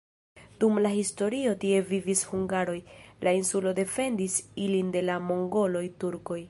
Dum 0.61 0.79
la 0.85 0.91
historio 0.99 1.51
tie 1.65 1.81
vivis 1.91 2.25
hungaroj, 2.31 2.77
la 3.27 3.37
insulo 3.41 3.77
defendis 3.83 4.43
ilin 4.67 4.93
de 4.99 5.09
la 5.11 5.25
mongoloj, 5.33 5.89
turkoj. 6.05 6.39